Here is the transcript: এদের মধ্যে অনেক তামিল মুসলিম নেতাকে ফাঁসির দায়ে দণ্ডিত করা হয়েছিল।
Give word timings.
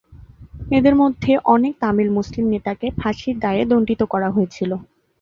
এদের 0.71 0.95
মধ্যে 1.01 1.31
অনেক 1.53 1.73
তামিল 1.81 2.09
মুসলিম 2.17 2.45
নেতাকে 2.53 2.87
ফাঁসির 2.99 3.35
দায়ে 3.39 3.63
দণ্ডিত 3.71 4.01
করা 4.13 4.29
হয়েছিল। 4.31 4.71